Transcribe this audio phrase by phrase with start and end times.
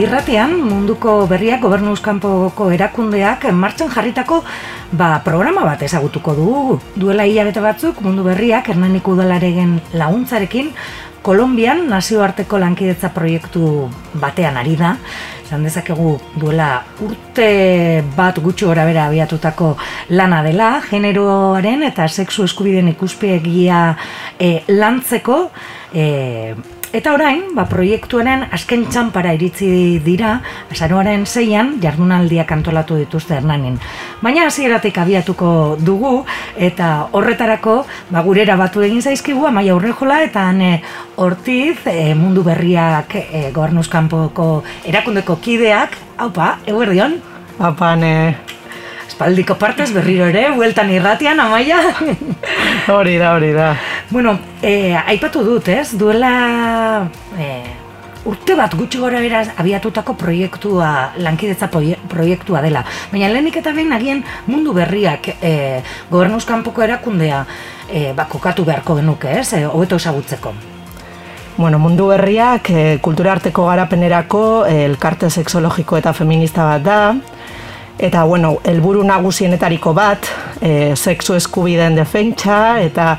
[0.00, 4.40] irratean munduko berriak gobernuzkanpoko erakundeak martxan jarritako
[4.92, 6.50] ba, programa bat ezagutuko du.
[6.96, 10.72] Duela hilabete batzuk mundu berriak Hernanik udalaren laguntzarekin
[11.20, 13.90] Kolombian nazioarteko lankidetza proiektu
[14.22, 14.94] batean ari da.
[15.50, 16.70] Zan dezakegu duela
[17.04, 17.48] urte
[18.16, 19.74] bat gutxi gora bera abiatutako
[20.16, 23.82] lana dela, generoaren eta sexu eskubideen ikuspegia
[24.38, 25.42] e, lantzeko,
[25.92, 26.54] e,
[26.90, 30.32] Eta orain, ba, proiektuaren azken txampara iritzi dira,
[30.74, 33.76] azaroaren zeian, jardunaldiak antolatu dituzte hernanin.
[34.24, 36.24] Baina hasieratik abiatuko dugu,
[36.58, 37.76] eta horretarako,
[38.10, 40.72] ba, gurera batu egin zaizkigu, amaia aurrejola, eta hane
[41.14, 44.50] hortiz, e, mundu berriak e, gobernuzkanpoko
[44.90, 47.20] erakundeko kideak, haupa, eguerdion?
[47.60, 48.14] Haupa, ne,
[49.20, 51.76] Espaldiko partez berriro ere, bueltan irratian, amaia.
[52.96, 53.74] hori da, hori da.
[54.08, 54.32] Bueno,
[54.64, 55.90] eh, aipatu dut, ez?
[56.00, 56.30] Duela
[57.36, 57.66] eh,
[58.24, 62.80] urte bat gutxi gora beraz abiatutako proiektua, lankidetza proiektua dela.
[63.12, 67.42] Baina lehenik eta behin agien mundu berriak eh, gobernuzkanpoko erakundea
[67.90, 69.50] eh, bakokatu beharko genuke, ez?
[69.52, 70.54] Eh, hobeto esagutzeko.
[71.60, 77.00] Bueno, mundu berriak eh, kultura arteko garapenerako eh, elkarte sexologiko eta feminista bat da,
[78.00, 80.24] Eta, bueno, helburu nagusienetariko bat,
[80.60, 83.10] e, sexu eskubideen defentsa eta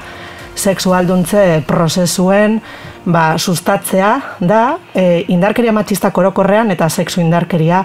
[0.57, 2.57] sexualduntze prozesuen
[3.05, 7.83] ba, sustatzea da e, indarkeria matxista korokorrean eta sexu indarkeria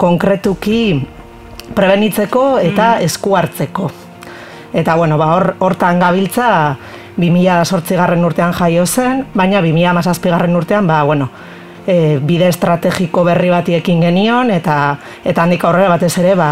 [0.00, 1.02] konkretuki
[1.76, 3.10] prebenitzeko eta mm.
[3.10, 3.90] esku hartzeko.
[4.72, 6.48] Eta, bueno, ba, hortan gabiltza
[7.20, 11.28] 2008 garren urtean jaio zen, baina 2008 garren urtean, ba, bueno,
[11.86, 16.50] e, bide estrategiko berri batiekin genion eta eta handik aurrera batez ere ba,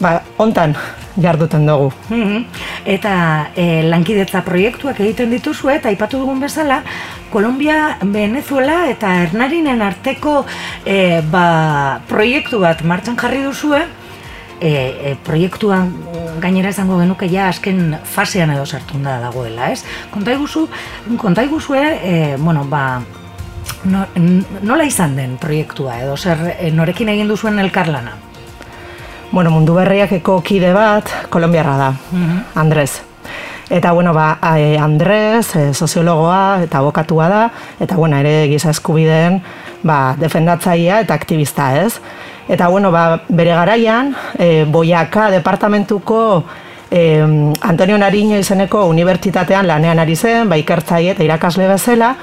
[0.00, 0.76] ba hontan
[1.20, 1.92] jarduten dugu.
[2.08, 2.44] Mhm.
[2.84, 6.82] Eta e, lankidetza proiektuak egiten dituzu eta aipatu dugun bezala
[7.30, 10.44] Kolombia, Venezuela eta Hernarinen arteko
[10.84, 13.82] e, ba, proiektu bat martxan jarri duzue
[14.60, 15.92] e, e, proiektuan
[16.40, 19.84] gainera izango genuke ja azken fasean edo sartun da dagoela, ez?
[20.10, 20.68] Konta iguzu,
[21.18, 23.00] konta e, bueno, ba,
[23.84, 24.06] no,
[24.62, 28.16] nola izan den proiektua edo zer eh, norekin egin duzuen elkarlana?
[29.30, 32.42] Bueno, mundu berriak eko kide bat, kolombiarra da, mhm.
[32.58, 33.02] Andrez.
[33.70, 37.42] Eta, bueno, ba, eh, Andrez, e, soziologoa eta abokatua da,
[37.78, 39.38] eta, bueno, ere giza eskubideen
[39.86, 42.00] ba, defendatzaia eta aktivista, ez?
[42.48, 46.42] Eta, bueno, ba, bere garaian, e, boiaka departamentuko
[46.90, 47.22] e,
[47.60, 52.16] Antonio Nariño izeneko unibertsitatean lanean ari zen, ba, ikertzaile eta irakasle bezala,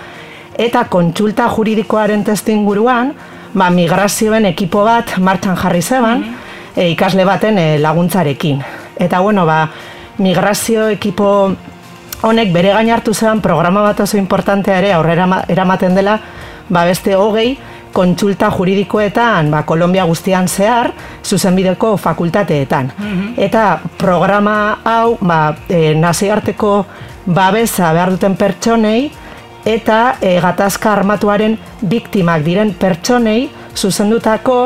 [0.57, 3.13] eta kontsulta juridikoaren testu inguruan,
[3.53, 6.43] ba, migrazioen ekipo bat martxan jarri zeban, mm
[6.77, 8.59] ikasle baten e, laguntzarekin.
[9.01, 9.63] Eta bueno, ba,
[10.21, 11.55] migrazio ekipo
[12.21, 16.19] honek bere gain hartu zeban programa bat oso importantea ere aurrera eramaten dela,
[16.69, 17.57] ba, beste hogei,
[17.93, 20.91] kontsulta juridikoetan ba, Kolombia guztian zehar,
[21.25, 22.91] zuzenbideko fakultateetan.
[22.97, 23.33] Mhm.
[23.37, 26.85] Eta programa hau ba, e, naziarteko
[27.25, 29.11] babesa behar duten pertsonei,
[29.67, 34.57] eta e, gatazka armatuaren biktimak diren pertsonei zuzendutako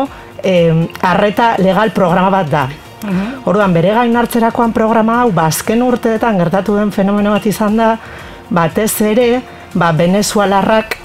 [0.44, 0.53] e,
[1.01, 2.67] arreta legal programa bat da.
[3.01, 3.47] Mhm.
[3.50, 7.95] Orduan, bere gain hartzerakoan programa hau, ba, azken urteetan gertatu den fenomeno bat izan da,
[8.50, 9.41] batez ere,
[9.73, 10.97] ba, venezualarrak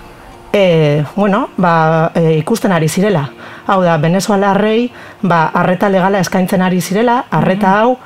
[0.53, 3.25] e, bueno, ba, e, ikusten ari zirela.
[3.67, 4.91] Hau da, venezualarrei,
[5.23, 7.81] ba, arreta legala eskaintzen ari zirela, arreta mhm.
[7.81, 7.97] hau,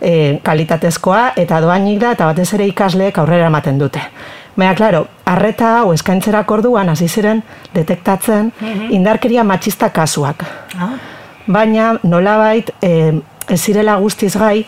[0.00, 4.02] e, kalitatezkoa eta doainik da eta batez ere ikasleek aurrera ematen dute.
[4.60, 7.40] Baina, klaro, arreta hau eskaintzerak orduan hasi ziren
[7.72, 8.90] detektatzen mhm.
[8.92, 10.44] indarkeria matxista kasuak.
[10.76, 10.92] Ah.
[11.48, 12.90] Baina, nolabait, e,
[13.48, 14.66] ez zirela guztiz gai,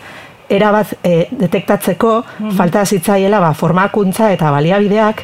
[0.49, 5.21] erabat e, detektatzeko mm falta zitzaiela ba, formakuntza eta baliabideak,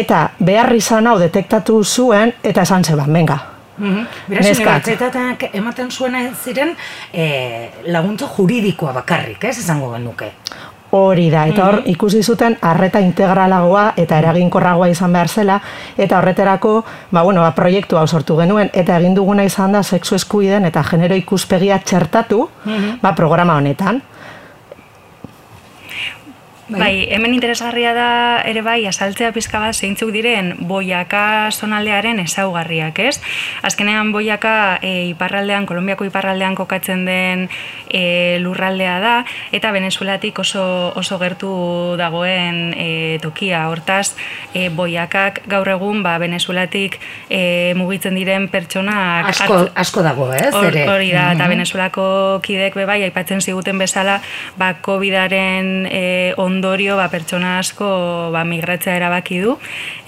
[0.00, 3.38] eta behar izan hau detektatu zuen, eta esan zeban, benga,
[3.78, 5.50] Mm -hmm.
[5.52, 6.76] ematen zuena ziren
[7.12, 10.32] e, laguntza juridikoa bakarrik, ez izango genuke.
[10.90, 11.90] Hori da, eta hor mhm.
[11.92, 15.58] ikusi zuten arreta integralagoa eta eraginkorragoa izan behar zela,
[15.98, 20.16] eta horreterako, ba, bueno, ba, proiektu hau sortu genuen, eta egin duguna izan da sexu
[20.16, 24.00] eskuiden eta genero ikuspegia txertatu, mm ba, programa honetan.
[26.68, 26.80] Bai.
[26.80, 28.08] bai, hemen interesgarria da
[28.44, 33.22] ere bai asaltzea pizka bat zeintzuk diren boiaka zonaldearen ezaugarriak, ez?
[33.64, 37.46] Azkenean boiaka e, iparraldean, Kolombiako iparraldean kokatzen den
[37.88, 39.14] e, lurraldea da
[39.56, 41.52] eta Venezuelatik oso oso gertu
[41.96, 43.64] dagoen e, tokia.
[43.72, 44.12] Hortaz,
[44.52, 47.00] e, boiakak gaur egun ba Venezuelatik
[47.30, 50.52] e, mugitzen diren pertsonak asko, asko dago, ez?
[50.52, 50.84] Hori
[51.16, 52.04] da, eta mm Venezuelako
[52.44, 54.18] kidek be bai aipatzen ziguten bezala,
[54.60, 57.88] ba Covidaren e, on ondorio ba, pertsona asko
[58.34, 59.56] ba, migratzea erabaki du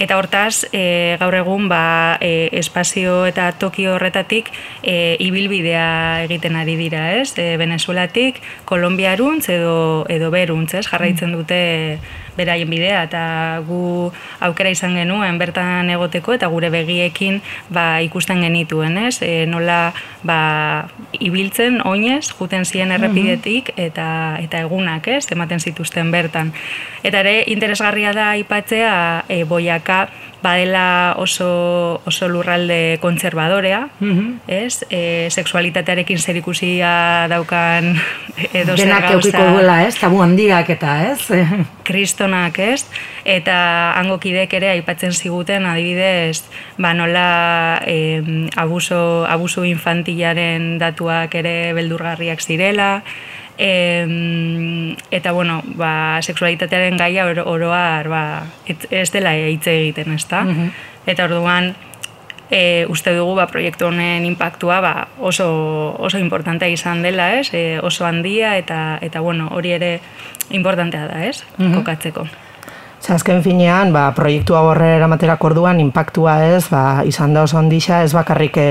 [0.02, 4.50] eta hortaz e, gaur egun ba, e, espazio eta toki horretatik
[4.82, 7.32] e, ibilbidea egiten ari dira, ez?
[7.38, 10.87] E, Venezuelatik Kolombiaruntz edo edo beruntz, ez?
[10.91, 11.61] Jarraitzen dute
[12.37, 13.23] beraien bidea eta
[13.67, 14.11] gu
[14.41, 19.21] aukera izan genuen bertan egoteko eta gure begiekin ba, ikusten genituen, ez?
[19.23, 19.93] E, nola
[20.27, 20.88] ba,
[21.19, 25.27] ibiltzen oinez, juten ziren errepidetik eta eta egunak, ez?
[25.31, 26.53] Ematen zituzten bertan.
[27.03, 28.97] Eta ere interesgarria da aipatzea
[29.29, 30.06] e, boiaka
[30.43, 34.85] badela oso, oso lurralde kontserbadorea, mm ez?
[34.91, 36.41] E, sexualitatearekin zer
[37.29, 37.95] daukan
[38.61, 39.13] edo zer gauza.
[39.13, 39.95] eukiko duela, ez?
[39.99, 41.29] Tabu handiak eta, ez?
[41.89, 42.87] Kristonak, ez?
[43.25, 46.43] Eta hango kidek ere aipatzen ziguten adibidez,
[46.79, 48.23] ba nola e,
[48.57, 53.03] abuso, abuso infantilaren datuak ere beldurgarriak zirela,
[53.61, 58.23] E, eta bueno, ba, sexualitatearen gaia oroar ba,
[58.65, 60.47] ez dela hitz egiten, ezta?
[60.49, 60.73] Mm
[61.11, 61.71] Eta orduan
[62.53, 65.49] e, uste dugu ba, proiektu honen impactua ba, oso,
[65.99, 67.49] oso importantea izan dela, ez?
[67.53, 69.93] E, oso handia eta eta bueno, hori ere
[70.51, 71.45] importantea da, ez?
[71.59, 72.27] Mm Kokatzeko.
[73.11, 78.13] Azken finean, ba, proiektua horre eramaterak orduan, impactua ez, ba, izan da oso handisa, ez
[78.15, 78.69] bakarrik e,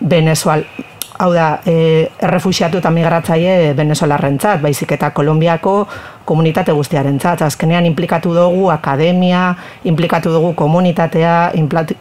[0.00, 0.64] Venezual,
[1.18, 5.74] hau da, e, errefusiatu eta migratzaile venezolarrentzat, baizik eta Kolombiako
[6.28, 7.42] komunitate guztiarentzat.
[7.42, 11.52] Azkenean implikatu dugu akademia, implikatu dugu komunitatea,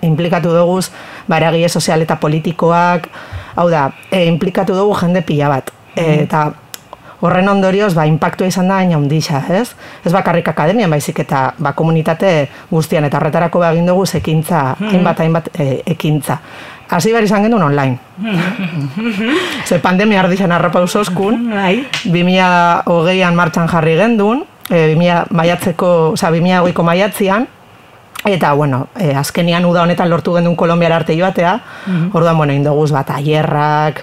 [0.02, 0.80] implikatu dugu
[1.28, 3.10] baragie sozial eta politikoak,
[3.56, 5.74] hau da, e, implikatu dugu jende pila bat.
[5.96, 6.52] E, eta
[7.22, 9.72] horren ondorioz, ba, impactua izan da baina hundisa, ez?
[10.06, 14.92] Ez bakarrik akademian, baizik eta ba, komunitate guztian, eta horretarako egin dugu ekintza, hmm.
[14.94, 16.42] hainbat, hainbat e, ekintza
[16.90, 17.98] hasi behar izan genuen online.
[19.68, 21.86] Ze pandemia ardizan arrapa usoskun, bai.
[22.12, 27.48] bimia hogeian martxan jarri gendun, e, bimia maiatzeko, oza, bimia hogeiko maiatzian,
[28.28, 31.54] Eta, bueno, e, azkenian uda honetan lortu gendun Kolombiara arte joatea,
[31.86, 34.02] mm orduan, bueno, indoguz bat aierrak,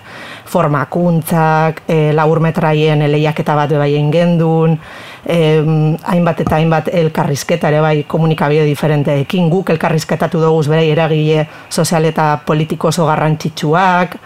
[0.49, 4.79] formakuntzak, e, laur metraien eleiaketa bat bebaien gendun,
[5.27, 5.61] eh,
[6.05, 9.51] hainbat eta hainbat elkarrizketa ere bai komunikabide diferenteekin.
[9.51, 14.19] Guk elkarrizketatu dugu bere eragile sozial eta politiko oso garrantzitsuak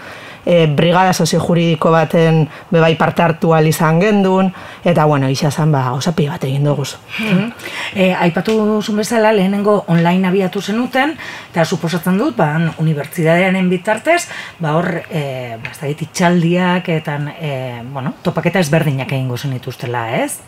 [0.48, 4.52] e, brigada sozio-juridiko baten bebai parte hartu izan gendun,
[4.84, 6.84] eta bueno, isa zan ba, osapi bat egin dugu.
[7.20, 7.52] Mm
[7.94, 11.14] e, aipatu zuen bezala, lehenengo online abiatu zenuten,
[11.50, 14.28] eta suposatzen dut, ba, unibertsitatearen bitartez,
[14.58, 20.38] ba, hor, e, ba, itxaldiak, eta, e, bueno, topaketa ezberdinak egingo zen ituztela, ez?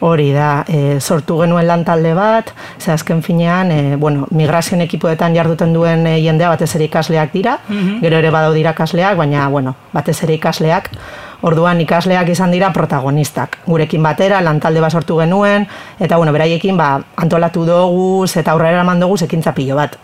[0.00, 5.34] Hori da, e, sortu genuen lan talde bat, ze azken finean, e, bueno, migrazioen ekipoetan
[5.36, 7.98] jarduten duen e, jendea batez ere ikasleak dira, mhm.
[8.00, 10.88] gero ere badau dira ikasleak, baina, bueno, batez ere ikasleak,
[11.44, 13.58] orduan ikasleak izan dira protagonistak.
[13.66, 15.66] Gurekin batera, lan talde bat sortu genuen,
[15.98, 19.98] eta, bueno, beraiekin, ba, antolatu dugu, eta aurrera eman dugu, ekintza pilo bat.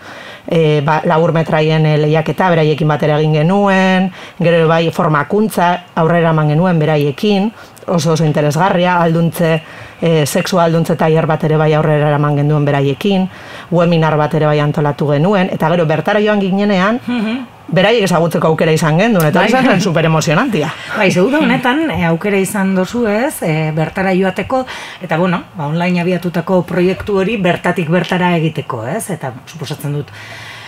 [0.47, 4.11] E, ba, labur metraien lehiaketa, beraiekin batera egin genuen,
[4.45, 7.49] gero bai formakuntza aurrera eman genuen beraiekin,
[7.87, 9.63] oso oso interesgarria, alduntze,
[10.01, 13.29] e, sexua alduntze taier bat ere bai aurrera eraman genduen beraiekin,
[13.71, 17.45] webinar bat ere bai antolatu genuen, eta gero bertara joan ginenean, mhm.
[17.69, 19.49] beraiek ezagutzeko aukera izan genduen, eta bai.
[19.49, 20.73] izan zen super emozionantia.
[20.97, 24.65] Bai, zeu honetan, e, aukera izan dozu ez, e, bertara joateko,
[25.03, 30.13] eta bueno, ba, online abiatutako proiektu hori bertatik bertara egiteko, ez, eta suposatzen dut,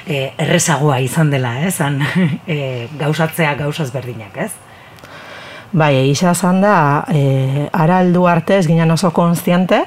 [0.06, 1.76] e, errezagoa izan dela, ez,
[2.46, 4.52] e, gauzatzea gauzaz berdinak, ez?
[5.72, 9.82] Bai, egisa zan da, e, ara aldu arte ez ginen oso konstiente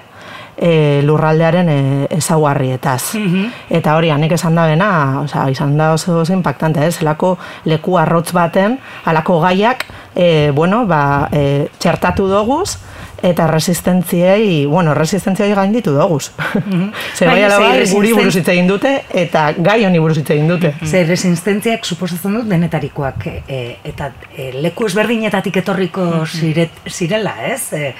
[0.57, 1.79] e, lurraldearen e,
[2.17, 3.15] ezaguarrietaz.
[3.17, 4.91] Mm Eta hori, anek esan da bena,
[5.23, 6.97] oza, izan da oso, oso impactante, ez?
[7.00, 12.75] Zelako leku arrotz baten, alako gaiak, e, bueno, ba, e, txertatu doguz,
[13.21, 16.31] eta resistentziei, bueno, resistentziei gain ditu doguz.
[16.61, 20.73] Mm Zer bai, ala bai, guri buruz egin dute, eta gai honi buruz egin dute.
[20.79, 27.35] Mm Zer resistentziak suposatzen dut denetarikoak, e, eta e, leku ezberdinetatik etorriko mm ziret, zirela,
[27.45, 27.73] ez?
[27.73, 27.93] E,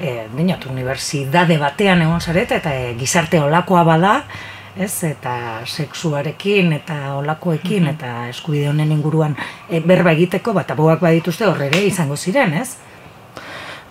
[0.00, 4.14] e, dinot, unibertsidade batean egon zaret, eta e, gizarte olakoa bada,
[4.76, 4.92] ez?
[5.04, 5.34] Eta
[5.66, 9.36] sexuarekin, eta olakoekin, eta eskubide honen inguruan
[9.68, 12.76] e, berba egiteko, bat aboak badituzte horrere izango ziren, ez?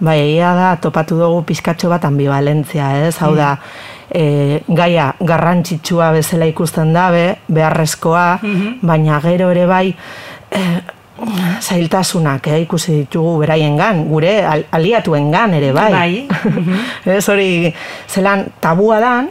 [0.01, 3.15] Bai, egia da, topatu dugu pizkatxo bat ambivalentzia, ez?
[3.22, 3.51] Hau da,
[4.10, 8.79] e, gaia garrantzitsua bezala ikusten dabe, beharrezkoa, mhm.
[8.81, 9.86] baina gero ere bai,
[10.50, 10.63] e,
[11.61, 15.91] zailtasunak eh, ikusi ditugu beraiengan, gure aliatuengan ere bai.
[15.93, 16.27] Bai.
[17.17, 17.71] ez hori
[18.09, 19.29] zelan tabua dan,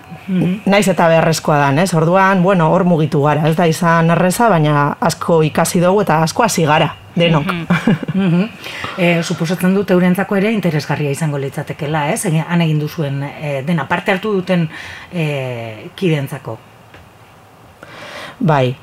[0.66, 1.90] naiz eta beharrezkoa dan, ez?
[1.94, 6.46] Orduan, bueno, hor mugitu gara, ez da izan erreza, baina asko ikasi dugu eta asko
[6.46, 7.50] hasi gara, denok.
[8.96, 12.24] e, suposatzen dut eurentzako ere interesgarria izango litzatekela, ez?
[12.46, 14.68] Han egin duzuen e, dena parte hartu duten
[15.12, 16.58] e, kidentzako.
[18.40, 18.76] Bai,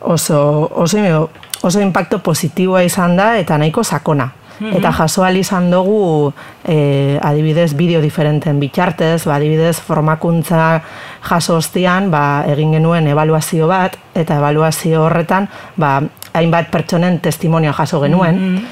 [0.00, 1.28] oso, oso,
[1.62, 4.32] oso impacto positiboa izan da eta nahiko sakona.
[4.60, 4.76] -hmm.
[4.76, 6.32] Eta jaso izan dugu
[6.66, 10.82] e, adibidez bideo diferenten bitxartez, ba, adibidez formakuntza
[11.22, 16.00] jaso ostian ba, egin genuen evaluazio bat, eta evaluazio horretan ba,
[16.34, 18.64] hainbat pertsonen testimonioa jaso genuen.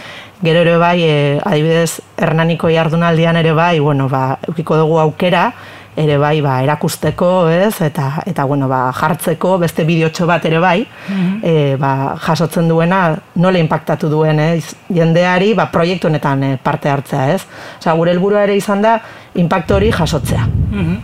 [0.43, 5.53] Gero ere bai, e, adibidez, Hernaniko jardunaldian ere bai, bueno, ba, eukiko dugu aukera,
[5.97, 7.81] ere bai ba, erakusteko, ez?
[7.83, 13.01] Eta, eta bueno, ba, jartzeko beste bideotxo bat ere bai, mm ba, jasotzen duena
[13.43, 14.75] nola impactatu duen, ez?
[14.93, 17.43] Jendeari ba, proiektu honetan e, parte hartzea, ez?
[17.81, 18.99] Osa, gure helburua ere izan da,
[19.37, 20.49] impacto hori jasotzea.
[20.71, 20.97] Mm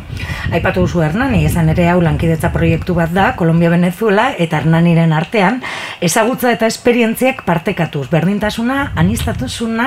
[0.53, 5.63] Aipatu duzu Hernani, esan ere hau lankidetza proiektu bat da, Kolombia Venezuela eta Hernaniren artean,
[6.05, 9.87] ezagutza eta esperientziak partekatuz, berdintasuna, anistatusuna,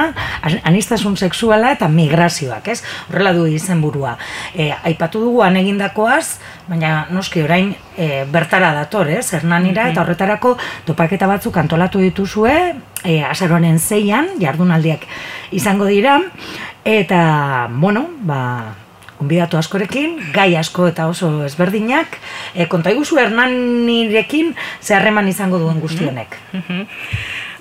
[0.63, 2.79] anistasun sexuala eta migrazioak, ez?
[3.11, 4.15] Horrela du izen burua.
[4.55, 9.33] E, aipatu dugu egindakoaz, baina noski orain e, bertara dator, ez?
[9.33, 12.55] Hernanira eta horretarako topaketa batzuk antolatu dituzue,
[13.03, 15.05] e, azaroaren zeian, jardunaldiak
[15.55, 16.19] izango dira,
[16.85, 18.41] eta, bueno, ba,
[19.15, 22.17] Onbidatu askorekin, gai asko eta oso ezberdinak.
[22.51, 24.51] E, konta iguzu Hernanirekin
[24.83, 26.35] zeharreman izango duen guztionek.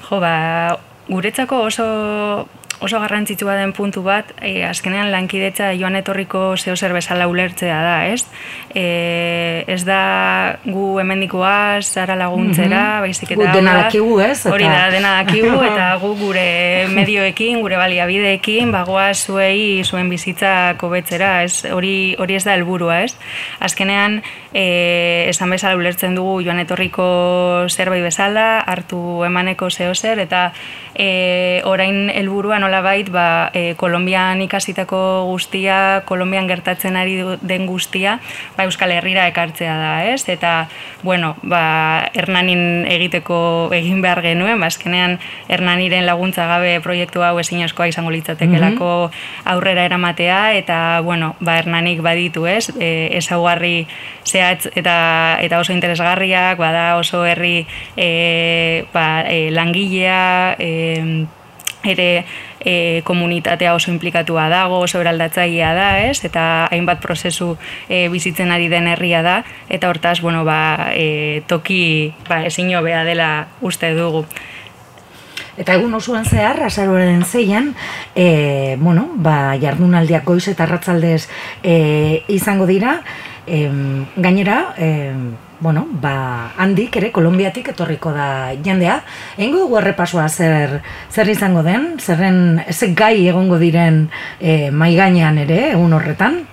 [0.09, 0.35] Jo, ba,
[1.07, 1.87] guretzako oso
[2.81, 7.97] oso garrantzitsua den puntu bat, e, azkenean lankidetza joan etorriko zeo zer bezala ulertzea da,
[8.11, 8.25] ez?
[8.75, 13.00] E, ez da gu hemendikoa zara laguntzera, mm -hmm.
[13.00, 13.52] baizik eta...
[13.52, 14.47] dena dakigu, ez?
[14.47, 21.43] Hori da, dena dakigu, eta gu gure medioekin, gure baliabideekin, bagoa zuei zuen bizitza kobetzera,
[21.43, 21.64] ez?
[21.64, 23.16] Hori, hori ez da helburua, ez?
[23.61, 30.52] Azkenean, e, esan bezala ulertzen dugu joan etorriko zerbait bezala, hartu emaneko zeo zer, eta
[30.95, 38.18] e, orain helburua nola bait, ba, e, Kolombian ikasitako guztia, Kolombian gertatzen ari den guztia,
[38.56, 40.25] ba, Euskal Herrira ekartzea da, ez?
[40.33, 40.71] Eta,
[41.04, 45.18] bueno, ba, Hernanin egiteko egin behar genuen, ba, azkenean
[45.52, 49.52] Hernaniren laguntza gabe proiektu hau ezinezkoa izango litzatekelako mhm.
[49.52, 52.71] aurrera eramatea, eta, bueno, ba, Hernanik baditu, ez?
[52.80, 53.85] E, ezaugarri
[54.25, 54.97] zehatz eta,
[55.44, 57.66] eta oso interesgarriak, bada oso herri
[57.97, 61.26] e, ba, e, langilea, e,
[61.85, 62.25] ere
[62.64, 66.25] e, komunitatea oso implikatua dago, oso eraldatzailea da, ez?
[66.25, 67.54] Eta hainbat prozesu
[67.88, 69.37] e, bizitzen ari den herria da,
[69.68, 74.25] eta hortaz, bueno, ba, e, toki ba, ezin bea dela uste dugu.
[75.56, 77.75] Eta egun osoan zehar, azaroaren zeian,
[78.16, 81.28] e, bueno, ba, jardunaldiak goiz eta ratzaldez
[81.62, 83.02] e, izango dira,
[83.47, 83.71] e,
[84.17, 85.13] gainera, e,
[85.61, 89.01] bueno, ba, handik ere Kolombiatik etorriko da jendea.
[89.39, 94.09] Egingo dugu errepasoa zer, zer izango den, zerren ez gai egongo diren
[94.41, 96.45] e, maiganean ere, egun horretan?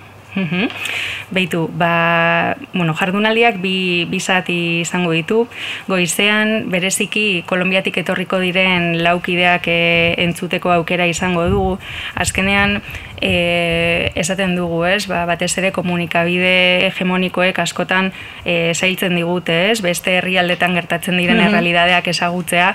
[1.30, 5.46] Beitu, ba, bueno, jardunaldiak bi, bi izango ditu.
[5.88, 11.78] Goizean, bereziki, Kolombiatik etorriko diren laukideak e, entzuteko aukera izango dugu.
[12.14, 12.80] Azkenean,
[13.22, 15.06] e, esaten dugu, ez?
[15.06, 18.10] Ba, batez ere komunikabide hegemonikoek askotan
[18.44, 19.78] e, zailtzen digute, ez?
[19.84, 22.68] Beste herrialdetan gertatzen diren mm errealidadeak ezagutzea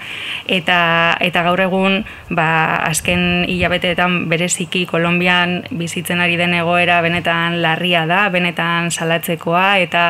[0.51, 0.79] eta
[1.23, 2.47] eta gaur egun ba,
[2.89, 10.09] azken hilabeteetan bereziki Kolombian bizitzen ari den egoera benetan larria da, benetan salatzekoa eta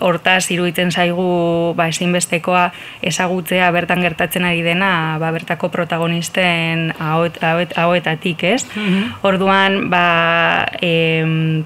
[0.00, 2.70] hortaz iruditzen zaigu ba, ezinbestekoa
[3.06, 8.64] ezagutzea bertan gertatzen ari dena ba, bertako protagonisten hauetatik, ez?
[8.74, 11.64] Mm Orduan, ba, em,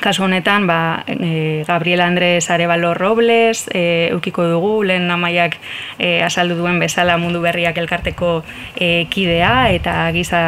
[0.00, 5.58] kasu honetan ba, e, Gabriel Andrés Arevalo Robles e, eukiko dugu, lehen namaiak
[5.98, 8.42] e, azaldu duen bezala mundu berriak elkarteko
[8.76, 10.40] e, kidea eta giza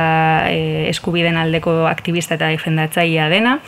[0.50, 3.58] e, eskubiden aldeko aktivista eta defendatzailea dena.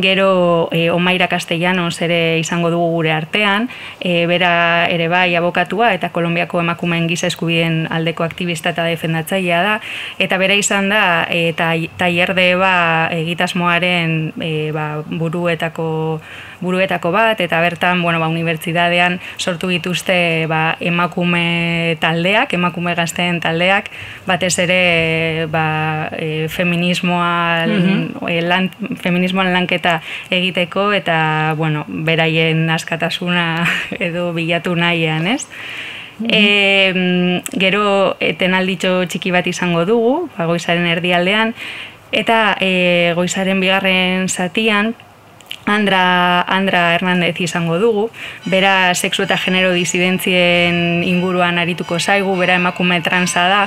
[0.00, 3.68] Gero e, Omaira Castellanos ere izango dugu gure artean,
[4.00, 9.76] e, bera ere bai abokatua eta Kolombiako emakumeen giza eskubiden aldeko aktivista eta defendatzailea da,
[10.18, 16.20] eta bera izan da eta taierde ba egitasmoaren e, ba, buruetako
[16.60, 23.90] buruetako bat eta bertan bueno ba unibertsitatean sortu dituzte ba, emakume taldeak emakume gazteen taldeak.
[24.26, 27.98] Batez ere ba, e, feminismoa mm
[28.40, 28.70] lan,
[29.00, 33.66] feminismoan lanketa egiteko eta bueno beraien askatasuna
[34.06, 35.46] edo bilatu nahian ez?
[36.20, 41.54] E, gero etenalditxo txiki bat izango dugu, ba, goizaren erdialdean,
[42.12, 44.92] eta e, goizaren bigarren zatian,
[45.66, 48.08] Andra, Andra Hernandez izango dugu,
[48.46, 53.62] bera sexu eta genero disidentzien inguruan arituko zaigu, bera emakume transa da,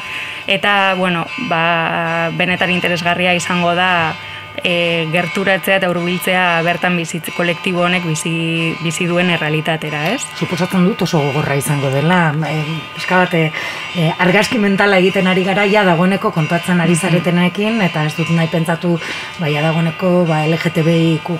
[0.48, 4.16] eta, bueno, ba, benetan interesgarria izango da,
[4.62, 10.22] e, gerturatzea eta urbiltzea bertan bizit kolektibo honek bizi, bizi duen errealitatera, ez?
[10.38, 12.20] Suposatzen dut oso gogorra izango dela,
[12.50, 12.60] e,
[12.98, 18.14] pixka bat, e, argazki mentala egiten ari gara, ja dagoeneko kontatzen ari zaretenekin, eta ez
[18.20, 18.98] dut nahi pentsatu,
[19.40, 21.40] bai, dagoeneko, ba, LGTBI ko,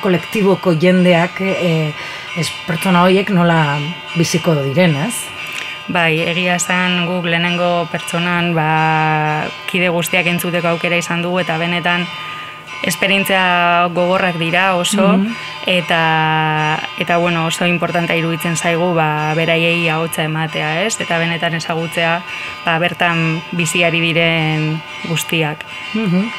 [0.00, 1.92] kolektiboko jendeak, e,
[2.38, 3.78] ez pertsona horiek nola
[4.16, 5.14] biziko diren, ez?
[5.84, 12.06] Bai, egia zen guk lehenengo pertsonan ba, kide guztiak entzuteko aukera izan dugu eta benetan
[12.84, 15.34] esperientzia gogorrak dira oso mhm.
[15.66, 21.00] eta eta bueno, oso importantea iruditzen zaigu ba beraiei ahotsa ematea, ez?
[21.00, 22.20] Eta benetan ezagutzea
[22.64, 24.74] ba bertan biziari diren
[25.08, 25.64] guztiak.
[25.94, 26.30] Mm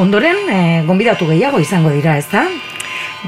[0.00, 2.46] ondoren, e, gonbidatu gehiago izango dira, ez da?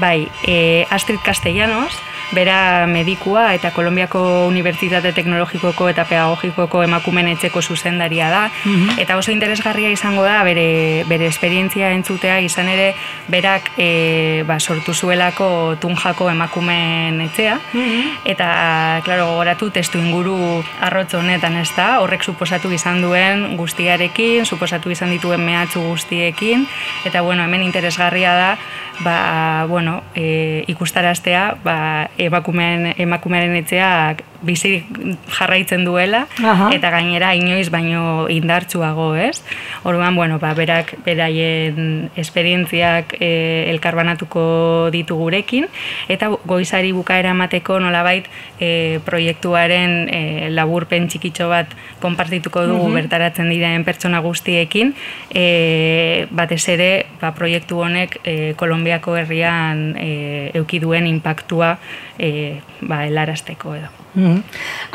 [0.01, 1.93] Bai, e, Astrid Castellanos,
[2.31, 8.99] bera medikua eta Kolombiako Unibertsitate Teknologikoko eta Pedagogikoko emakumen etxeko zuzendaria da, mhm.
[9.03, 12.91] eta oso interesgarria izango da bere, bere esperientzia entzutea izan ere
[13.31, 18.25] berak e, ba, sortu zuelako tunjako emakumen etxea, mhm.
[18.25, 20.37] eta, klaro, gogoratu testu inguru
[20.81, 26.67] arrotz honetan ez da, horrek suposatu izan duen guztiarekin, suposatu izan dituen mehatzu guztiekin,
[27.05, 28.51] eta, bueno, hemen interesgarria da,
[29.03, 31.77] ba, bueno, e, ikustaraztea, ba,
[32.17, 34.83] emakumeen emakumearen etxeak bizi
[35.37, 36.25] jarraitzen duela
[36.73, 39.41] eta gainera inoiz baino indartsuago, ez?
[39.83, 45.67] Orduan, bueno, ba, berak beraien esperientziak e, elkarbanatuko ditu gurekin
[46.11, 48.27] eta goizari bukaera emateko nolabait
[48.59, 50.21] e, proiektuaren e,
[50.51, 54.93] laburpen txikitxo bat konpartituko dugu bertaratzen diren pertsona guztiekin,
[55.29, 60.11] e, batez ere, ba, proiektu honek e, Kolombiako herrian e,
[60.57, 61.75] euki duen impactua
[62.17, 64.00] e, ba, helarazteko edo.
[64.13, 64.41] Mm.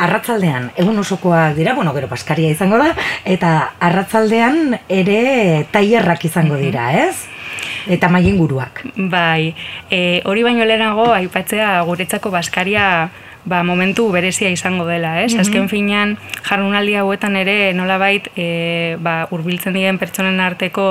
[0.04, 2.90] Arratzaldean, egun osokoak dira, bueno, gero paskaria izango da,
[3.24, 7.24] eta arratzaldean ere tailerrak izango dira, ez?
[7.86, 8.82] Eta maien guruak.
[8.96, 9.54] Bai,
[9.90, 12.86] e, hori baino lehenago, aipatzea guretzako baskaria
[13.46, 15.32] ba, momentu berezia izango dela, ez?
[15.32, 20.86] Mm Azken finean, jarrunaldi hauetan ere nolabait e, ba, urbiltzen diren pertsonen arteko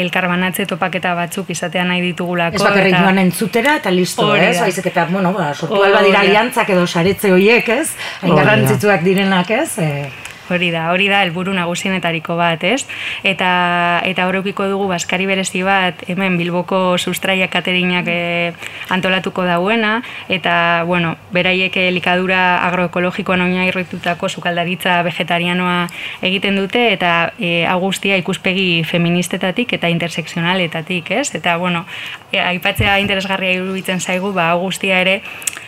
[0.00, 2.56] elkarbanatze topaketa batzuk izatea nahi ditugulako.
[2.56, 4.56] Ez bakarrik joan entzutera eta listo, ez?
[4.60, 7.92] Baizek eta, bueno, ba, sortu alba dira aliantzak edo saretze horiek, ez?
[8.22, 9.70] Hain garrantzitsuak direnak, ez?
[9.78, 12.84] E, Hori da, hori da helburu nagusienetariko bat, ez?
[13.22, 13.50] Eta
[14.08, 18.52] eta horrekiko dugu baskari berezi bat hemen Bilboko sustraia katerinak e,
[18.90, 25.86] antolatuko dauena eta bueno, beraiek elikadura agroekologikoan oinarritutako sukaldaritza vegetarianoa
[26.26, 31.28] egiten dute eta e, Augustia ikuspegi feministetatik eta interseksionaletatik, ez?
[31.38, 31.86] Eta bueno,
[32.32, 35.20] e, aipatzea interesgarria iruditzen zaigu, ba Augustia ere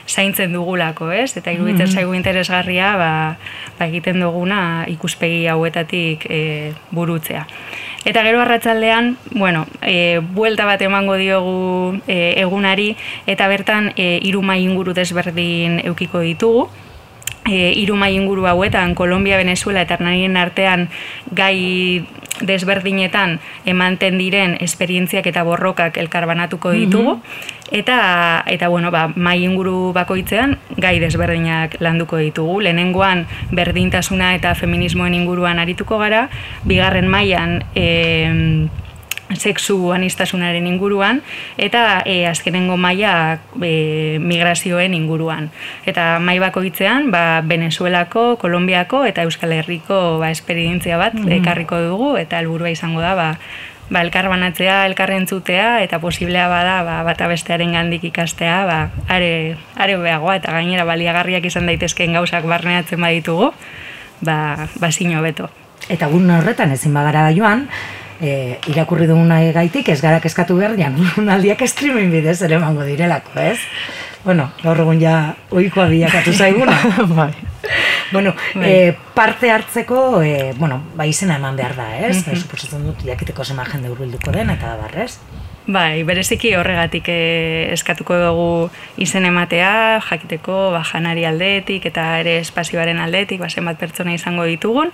[0.09, 1.37] zaintzen dugulako, ez?
[1.37, 3.13] Eta iruditzen mm zaigu interesgarria, ba,
[3.79, 7.47] ba egiten duguna ikuspegi hauetatik e, burutzea.
[8.05, 12.95] Eta gero arratsaldean, bueno, e, buelta bat emango diogu e, egunari
[13.27, 16.69] eta bertan e, hiru mai inguru desberdin eukiko ditugu
[17.49, 20.89] e, irumai inguru hauetan, Kolombia, Venezuela eta Hernanien artean
[21.31, 22.07] gai
[22.43, 27.19] desberdinetan emanten diren esperientziak eta borrokak elkarbanatuko ditugu.
[27.73, 32.61] Eta, eta bueno, ba, mai inguru bakoitzean gai desberdinak landuko ditugu.
[32.67, 36.27] Lehenengoan berdintasuna eta feminismoen inguruan arituko gara,
[36.69, 38.69] bigarren mailan e,
[39.37, 41.23] sexu anistasunaren inguruan
[41.57, 45.51] eta e, azkenengo maila e, migrazioen inguruan.
[45.87, 51.79] Eta mai bako hitzean, ba, Venezuelako, Kolombiako eta Euskal Herriko ba, esperientzia bat mm ekarriko
[51.81, 53.29] dugu eta helburua izango da ba,
[53.93, 58.79] ba, elkar banatzea, elkarren zutea, eta posiblea bada, ba, bata bestearen gandik ikastea, ba,
[59.13, 63.53] are, are beagoa, eta gainera baliagarriak izan daitezkeen gauzak barneatzen baditugu,
[64.21, 64.93] ba, ba
[65.23, 65.51] beto.
[65.91, 67.69] Eta gun horretan ezin bagara da joan,
[68.23, 70.77] e, irakurri duguna gaitik ez gara eskatu behar,
[71.35, 73.59] aldiak streaming bidez ere emango direlako, ez?
[74.25, 76.77] Bueno, gaur egun ja oikoa bilakatu zaiguna.
[77.19, 77.33] bai.
[78.13, 78.71] Bueno, bai.
[78.71, 82.17] E, parte hartzeko, e, bueno, ba izena eman behar da, ez?
[82.17, 82.43] Mm -hmm.
[82.43, 85.19] Suposatzen dut, jakiteko zema jende urbilduko den, eta barrez.
[85.63, 88.47] Bai, bereziki horregatik eh, eskatuko dugu
[88.99, 94.91] izen ematea, jakiteko ba, janari aldetik eta ere espazioaren aldetik, ba, zenbat pertsona izango ditugun.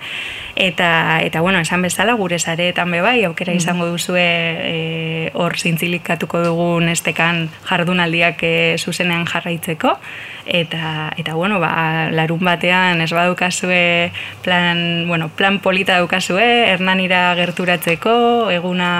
[0.53, 6.43] Eta, eta bueno, esan bezala, gure zareetan be bai, aukera izango duzue eh, hor zintzilikatuko
[6.45, 9.97] dugun estekan jardunaldiak eh, zuzenean jarraitzeko.
[10.45, 14.11] Eta, eta bueno, ba, larun batean ez badukazue
[14.45, 18.91] plan, bueno, plan polita daukazue, hernanira gerturatzeko, eguna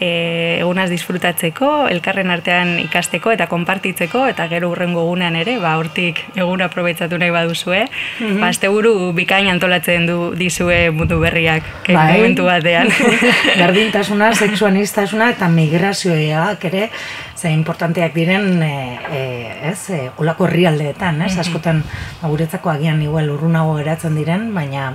[0.00, 6.22] e, egunaz disfrutatzeko, elkarren artean ikasteko eta konpartitzeko, eta gero urrengo egunean ere, ba, hortik
[6.34, 8.40] egun aprobetsatu nahi baduzue, mm -hmm.
[8.40, 12.16] ba, azte buru bikain antolatzen du dizue mundu berriak, bai.
[12.16, 12.88] momentu batean.
[13.62, 16.90] Gardintasuna, seksuanistasuna eta migrazioak ere,
[17.36, 19.22] ze importanteak diren e, e,
[19.70, 21.40] ez, e, olako herrialdeetan, ez, mhm.
[21.40, 21.82] askotan
[22.22, 24.88] ba, guretzako agian igual urrunago geratzen diren, baina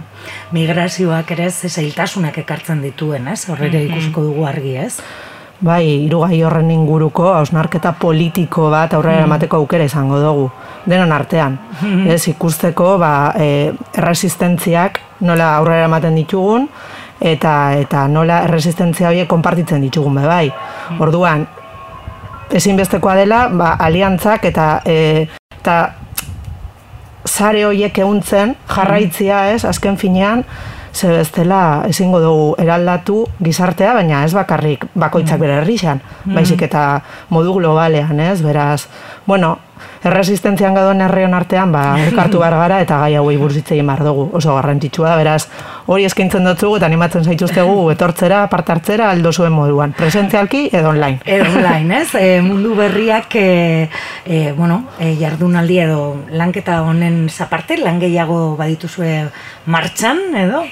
[0.55, 3.91] migrazioak ere ez zailtasunak ekartzen dituen, ez, horrere mhm.
[3.91, 4.90] ikusiko dugu argi, ez.
[5.61, 9.29] Bai, irugai horren inguruko hausnarketa politiko bat aurrera mhm.
[9.29, 10.47] emateko aukera izango dugu,
[10.89, 11.59] denon artean.
[12.09, 13.69] Ez ikusteko ba, e,
[14.01, 16.65] erresistentziak nola aurrera ematen ditugun,
[17.21, 20.47] eta eta nola erresistentzia horiek konpartitzen ditugun be bai.
[20.99, 21.45] Orduan,
[22.51, 25.27] ezinbestekoa dela, ba, aliantzak eta e,
[25.59, 25.77] eta
[27.41, 30.45] sare horiek ehuntzen jarraitzia, ez, azken finean,
[30.93, 35.45] ze bestela ezingo dugu eraldatu gizartea, baina ez bakarrik bakoitzak mm.
[35.45, 36.01] bere herrixan,
[36.35, 36.85] baizik eta
[37.31, 38.87] modu globalean, ez, beraz,
[39.25, 39.55] bueno,
[40.05, 44.57] erresistentzian gadoen herrion artean, ba, elkartu behar gara eta gai hauei burzitzei mar dugu, oso
[44.59, 45.45] garrantzitsua da, beraz,
[45.91, 51.19] hori eskaintzen dutzu eta animatzen zaituztegu etortzera, partartzera, aldo zuen moduan, presentzialki edo online.
[51.25, 52.15] Edo online, ez?
[52.15, 53.89] E, mundu berriak, e,
[54.25, 56.01] e, bueno, e, jardunaldi edo
[56.31, 59.25] lanketa honen zaparte, lan gehiago badituzue
[59.71, 60.63] martxan, edo?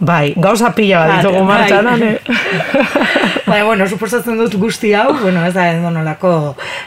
[0.00, 1.48] Bai, gauza pila bat ditugu bai.
[1.52, 3.39] martxan, bai.
[3.50, 6.32] bai, bueno, suposatzen dut guzti hau, bueno, ez da edo nolako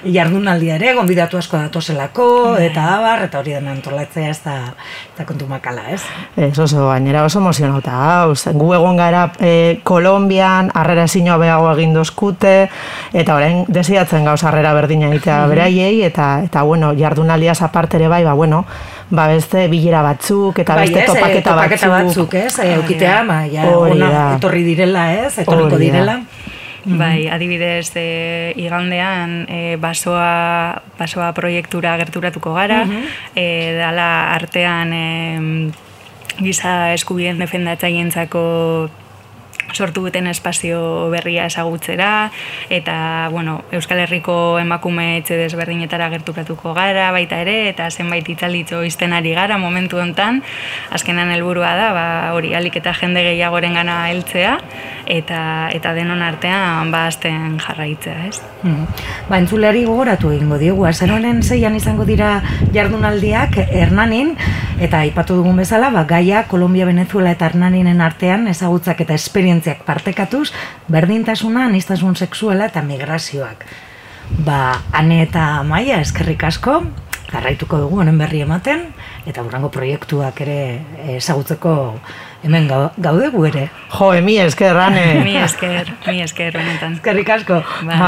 [0.03, 2.67] jardunaldia ere, gonbidatu asko datozelako, bai.
[2.69, 4.55] eta abar, eta hori den antolatzea ez da,
[5.13, 6.01] eta kontu makala, ez?
[6.37, 11.93] Ez oso, gainera oso emozionauta, hau, gu egon gara e, Kolombian, arrera zinua behago egin
[11.97, 12.55] dozkute,
[13.13, 18.33] eta orain desiatzen gauz arrera berdina egitea beraiei, eta, eta bueno, jardunaldia zapartere bai, ba,
[18.39, 18.63] bueno,
[19.13, 22.53] ba beste bilera batzuk eta bai, beste ez, topaketa, eh, topaketa batzuk, batzuk ez?
[22.63, 25.37] Eh, eukitea, ba, ja, ona, etorri direla, ez?
[25.43, 26.21] Etorriko direla.
[26.85, 26.97] Mhm.
[26.97, 32.83] Bai, adibidez, e, igandean e, basoa, basoa proiektura gerturatuko gara,
[33.35, 35.71] e, dala artean e,
[36.43, 38.43] giza eskubien defendatzaientzako
[39.73, 42.31] sortu duten espazio berria ezagutzera
[42.69, 49.33] eta bueno, Euskal Herriko emakume etxe desberdinetara gerturatuko gara baita ere eta zenbait itzalitzo iztenari
[49.33, 50.43] gara momentu hontan
[50.93, 52.05] azkenan helburua da ba,
[52.37, 54.59] hori alik eta jende gehiagoren gana heltzea
[55.05, 58.41] eta eta denon artean ba azten jarraitzea, ez?
[58.63, 58.87] Mm
[59.29, 62.41] Ba, entzuleari gogoratu egingo diogu, azaronen zeian izango dira
[62.75, 64.33] jardunaldiak Hernanin,
[64.83, 70.49] eta aipatu dugun bezala, ba, Gaia, Kolombia, Venezuela eta Hernaninen artean ezagutzak eta esperientziak partekatuz,
[70.91, 73.63] berdintasuna, anistasun sexuela eta migrazioak.
[74.43, 76.81] Ba, ane eta maia, eskerrik asko,
[77.31, 78.85] garraituko dugu honen berri ematen,
[79.25, 80.59] eta burrango proiektuak ere
[81.15, 81.73] ezagutzeko
[82.43, 83.67] hemen gaude gu ere.
[83.93, 85.05] Jo, mi esker, rane.
[85.23, 86.57] mi esker, mi esker,
[86.91, 87.61] Eskerrik asko.
[87.87, 87.99] Ba.